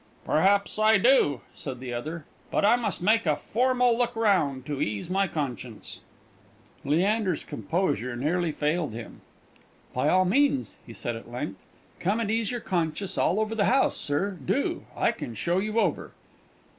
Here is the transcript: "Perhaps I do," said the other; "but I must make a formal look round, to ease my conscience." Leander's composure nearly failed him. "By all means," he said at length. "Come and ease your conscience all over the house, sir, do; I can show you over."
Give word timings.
"Perhaps 0.25 0.79
I 0.79 0.97
do," 0.97 1.41
said 1.53 1.79
the 1.79 1.93
other; 1.93 2.25
"but 2.49 2.65
I 2.65 2.75
must 2.75 3.03
make 3.03 3.27
a 3.27 3.35
formal 3.35 3.95
look 3.95 4.15
round, 4.15 4.65
to 4.65 4.81
ease 4.81 5.11
my 5.11 5.27
conscience." 5.27 5.99
Leander's 6.83 7.43
composure 7.43 8.15
nearly 8.15 8.51
failed 8.51 8.93
him. 8.93 9.21
"By 9.93 10.09
all 10.09 10.25
means," 10.25 10.77
he 10.87 10.93
said 10.93 11.15
at 11.15 11.29
length. 11.31 11.67
"Come 11.99 12.19
and 12.19 12.31
ease 12.31 12.49
your 12.49 12.61
conscience 12.61 13.15
all 13.15 13.39
over 13.39 13.53
the 13.53 13.65
house, 13.65 13.95
sir, 13.97 14.39
do; 14.43 14.85
I 14.97 15.11
can 15.11 15.35
show 15.35 15.59
you 15.59 15.79
over." 15.79 16.11